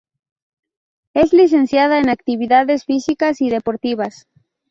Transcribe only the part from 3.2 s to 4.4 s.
y deportivas.